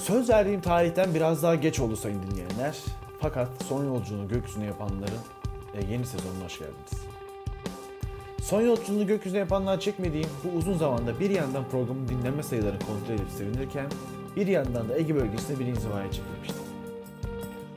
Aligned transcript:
Söz 0.00 0.30
verdiğim 0.30 0.60
tarihten 0.60 1.14
biraz 1.14 1.42
daha 1.42 1.54
geç 1.54 1.80
oldu 1.80 1.96
sayın 1.96 2.22
dinleyenler. 2.22 2.76
Fakat 3.20 3.48
son 3.68 3.84
yolculuğunu 3.84 4.28
gökyüzüne 4.28 4.64
yapanların 4.64 5.18
e, 5.74 5.92
yeni 5.92 6.06
sezonuna 6.06 6.44
hoş 6.44 6.58
geldiniz. 6.58 7.06
Son 8.42 8.62
yolculuğunu 8.62 9.06
gökyüzüne 9.06 9.38
yapanlar 9.38 9.80
çekmediğim 9.80 10.28
bu 10.44 10.58
uzun 10.58 10.78
zamanda 10.78 11.20
bir 11.20 11.30
yandan 11.30 11.64
programın 11.70 12.08
dinleme 12.08 12.42
sayılarını 12.42 12.78
kontrol 12.78 13.14
edip 13.14 13.30
sevinirken 13.38 13.86
bir 14.36 14.46
yandan 14.46 14.88
da 14.88 14.98
Ege 14.98 15.14
bölgesine 15.14 15.58
bir 15.58 15.66
inzivaya 15.66 16.12
çekilmiştim. 16.12 16.62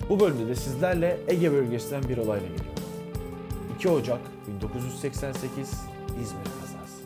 Bu 0.10 0.20
bölümde 0.20 0.48
de 0.48 0.56
sizlerle 0.56 1.20
Ege 1.28 1.52
bölgesinden 1.52 2.04
bir 2.04 2.18
olayla 2.18 2.48
geliyorum. 2.48 2.84
2 3.76 3.90
Ocak 3.90 4.20
1988 4.48 5.72
İzmir 6.22 6.44
kazası. 6.44 7.04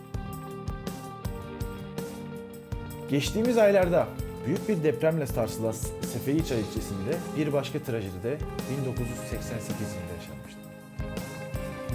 Geçtiğimiz 3.10 3.58
aylarda 3.58 4.08
büyük 4.48 4.70
bir 4.70 4.84
depremle 4.84 5.28
sarsılan 5.28 5.72
Seferihisar 6.14 6.56
ilçesinde 6.56 7.18
bir 7.38 7.54
başka 7.54 7.80
trajedi 7.80 8.24
de 8.24 8.38
1988 8.82 9.80
yılında 9.80 10.14
yaşanmıştı. 10.22 10.60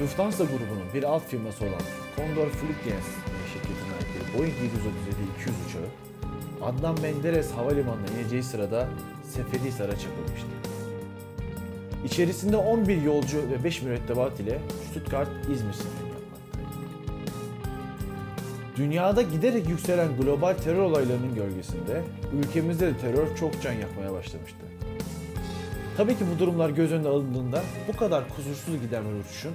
Lufthansa 0.00 0.44
grubunun 0.44 0.94
bir 0.94 1.02
alt 1.02 1.26
firması 1.28 1.64
olan 1.64 1.82
Condor 2.16 2.48
Flugdienst 2.48 3.10
şirketine 3.52 3.92
ait 3.98 4.06
bir 4.14 4.38
Boeing 4.38 4.54
737-200 4.54 4.60
uçağı 5.68 5.88
Adnan 6.62 7.00
Menderes 7.00 7.50
Havalimanı'na 7.50 8.20
ineceği 8.20 8.42
sırada 8.42 8.88
Seferihisar'a 9.24 9.98
çakılmıştı. 9.98 10.48
İçerisinde 12.04 12.56
11 12.56 13.02
yolcu 13.02 13.38
ve 13.50 13.64
5 13.64 13.82
mürettebat 13.82 14.40
ile 14.40 14.58
Stuttgart-İzmir 14.90 15.72
seferi. 15.72 16.11
Dünyada 18.76 19.22
giderek 19.22 19.68
yükselen 19.68 20.16
global 20.16 20.54
terör 20.54 20.82
olaylarının 20.82 21.34
gölgesinde 21.34 22.02
ülkemizde 22.38 22.86
de 22.86 22.98
terör 22.98 23.36
çok 23.36 23.62
can 23.62 23.72
yakmaya 23.72 24.12
başlamıştı. 24.12 24.58
Tabii 25.96 26.18
ki 26.18 26.24
bu 26.34 26.38
durumlar 26.38 26.70
göz 26.70 26.92
önüne 26.92 27.08
alındığında 27.08 27.62
bu 27.88 27.96
kadar 27.96 28.28
kusursuz 28.28 28.80
giden 28.80 29.04
bir 29.04 29.20
uçuşun 29.20 29.52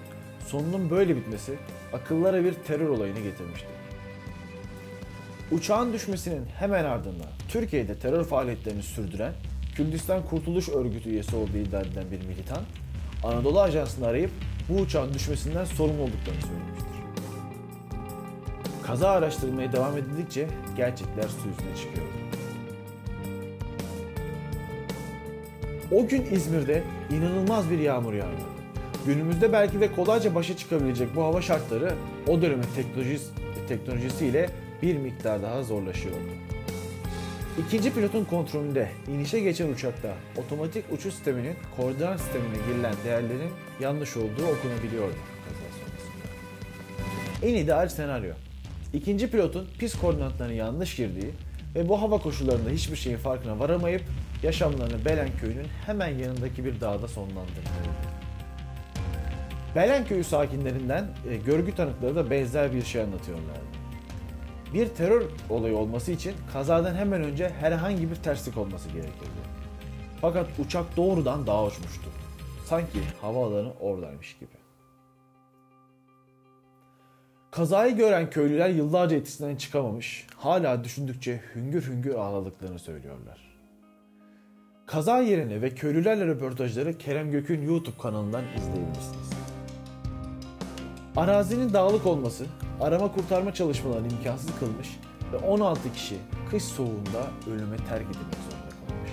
sonunun 0.47 0.89
böyle 0.89 1.15
bitmesi 1.15 1.55
akıllara 1.93 2.43
bir 2.43 2.53
terör 2.53 2.89
olayını 2.89 3.19
getirmişti. 3.19 3.67
Uçağın 5.51 5.93
düşmesinin 5.93 6.45
hemen 6.45 6.85
ardından 6.85 7.29
Türkiye'de 7.49 7.95
terör 7.95 8.23
faaliyetlerini 8.23 8.83
sürdüren 8.83 9.33
Kürdistan 9.75 10.23
Kurtuluş 10.25 10.69
Örgütü 10.69 11.09
üyesi 11.09 11.35
olduğu 11.35 11.57
iddia 11.57 11.81
edilen 11.81 12.11
bir 12.11 12.25
militan, 12.25 12.61
Anadolu 13.23 13.61
Ajansı'nı 13.61 14.07
arayıp 14.07 14.31
bu 14.69 14.73
uçağın 14.73 15.13
düşmesinden 15.13 15.65
sorumlu 15.65 16.01
olduklarını 16.01 16.41
söylemiştir. 16.41 16.86
Kaza 18.87 19.09
araştırılmaya 19.09 19.71
devam 19.71 19.97
edildikçe 19.97 20.47
gerçekler 20.77 21.23
su 21.23 21.47
yüzüne 21.47 21.75
çıkıyor. 21.77 22.07
O 25.91 26.07
gün 26.07 26.25
İzmir'de 26.31 26.83
inanılmaz 27.11 27.69
bir 27.69 27.79
yağmur 27.79 28.13
yağıyordu. 28.13 28.43
Günümüzde 29.05 29.53
belki 29.53 29.79
de 29.79 29.91
kolayca 29.91 30.35
başa 30.35 30.57
çıkabilecek 30.57 31.15
bu 31.15 31.23
hava 31.23 31.41
şartları 31.41 31.93
o 32.27 32.41
dönemin 32.41 32.65
teknolojisi, 32.75 33.31
teknolojisiyle 33.67 34.49
bir 34.81 34.97
miktar 34.97 35.41
daha 35.41 35.63
zorlaşıyordu. 35.63 36.19
İkinci 37.67 37.93
pilotun 37.93 38.25
kontrolünde 38.25 38.89
inişe 39.07 39.39
geçen 39.39 39.69
uçakta 39.69 40.13
otomatik 40.37 40.85
uçuş 40.91 41.13
sisteminin 41.13 41.55
koordinat 41.77 42.19
sistemine 42.19 42.57
girilen 42.67 42.95
değerlerin 43.05 43.51
yanlış 43.79 44.17
olduğu 44.17 44.47
okunabiliyordu. 44.57 45.15
En 47.43 47.53
ideal 47.53 47.89
senaryo. 47.89 48.33
İkinci 48.93 49.31
pilotun 49.31 49.67
pist 49.79 50.01
koordinatlarını 50.01 50.53
yanlış 50.53 50.95
girdiği 50.95 51.31
ve 51.75 51.89
bu 51.89 52.01
hava 52.01 52.17
koşullarında 52.17 52.69
hiçbir 52.69 52.95
şeyin 52.95 53.17
farkına 53.17 53.59
varamayıp 53.59 54.03
yaşamlarını 54.43 55.05
Belen 55.05 55.29
köyünün 55.41 55.67
hemen 55.85 56.07
yanındaki 56.07 56.65
bir 56.65 56.81
dağda 56.81 57.07
sonlandırmalıydı. 57.07 58.17
Belen 59.75 60.05
köyü 60.05 60.23
sakinlerinden 60.23 61.07
e, 61.29 61.37
görgü 61.37 61.75
tanıkları 61.75 62.15
da 62.15 62.29
benzer 62.29 62.73
bir 62.73 62.83
şey 62.83 63.01
anlatıyorlardı. 63.01 63.77
Bir 64.73 64.87
terör 64.87 65.23
olayı 65.49 65.77
olması 65.77 66.11
için 66.11 66.33
kazadan 66.53 66.95
hemen 66.95 67.23
önce 67.23 67.49
herhangi 67.49 68.11
bir 68.11 68.15
terslik 68.15 68.57
olması 68.57 68.87
gerekiyordu. 68.87 69.41
Fakat 70.21 70.47
uçak 70.59 70.97
doğrudan 70.97 71.47
dağa 71.47 71.65
uçmuştu. 71.65 72.09
Sanki 72.65 72.99
havaalanı 73.21 73.73
oradaymış 73.79 74.37
gibi. 74.39 74.66
Kazayı 77.57 77.95
gören 77.95 78.29
köylüler 78.29 78.69
yıllarca 78.69 79.17
etkisinden 79.17 79.55
çıkamamış, 79.55 80.27
hala 80.35 80.83
düşündükçe 80.83 81.41
hüngür 81.55 81.87
hüngür 81.87 82.15
ağladıklarını 82.15 82.79
söylüyorlar. 82.79 83.37
Kaza 84.85 85.19
yerini 85.19 85.61
ve 85.61 85.75
köylülerle 85.75 86.27
röportajları 86.27 86.97
Kerem 86.97 87.31
Gök'ün 87.31 87.61
YouTube 87.61 87.97
kanalından 88.01 88.43
izleyebilirsiniz. 88.57 89.29
Arazinin 91.15 91.73
dağlık 91.73 92.05
olması 92.05 92.45
arama 92.81 93.11
kurtarma 93.11 93.53
çalışmalarını 93.53 94.07
imkansız 94.07 94.59
kılmış 94.59 94.99
ve 95.33 95.37
16 95.37 95.93
kişi 95.93 96.15
kış 96.49 96.63
soğuğunda 96.63 97.27
ölüme 97.47 97.77
terk 97.77 98.05
edilmek 98.05 98.39
zorunda 98.49 98.69
kalmış. 98.87 99.11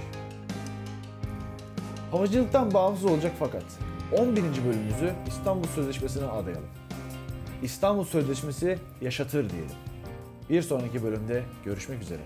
Havacılıktan 2.10 2.75
bağımsız 2.75 3.04
olacak 3.04 3.33
fakat 3.38 3.65
11. 4.12 4.43
bölümümüzü 4.43 5.12
İstanbul 5.27 5.69
Sözleşmesi'ne 5.69 6.27
adayalım. 6.27 6.84
İstanbul 7.64 8.04
Sözleşmesi 8.04 8.78
yaşatır 9.00 9.50
diyelim. 9.50 9.76
Bir 10.50 10.62
sonraki 10.62 11.02
bölümde 11.02 11.42
görüşmek 11.64 12.02
üzere. 12.02 12.20